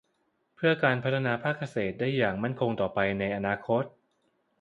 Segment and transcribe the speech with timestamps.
[0.55, 3.83] เพื่อการพัฒนาภาคเกษตรได้อย่างมั่นคงต่อไปในอนาคต